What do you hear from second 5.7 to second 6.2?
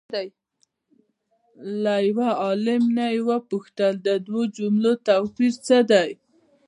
دی؟